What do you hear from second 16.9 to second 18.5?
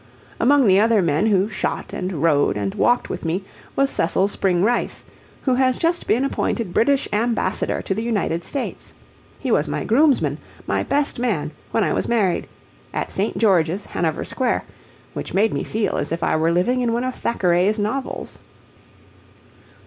one of Thackeray's novels.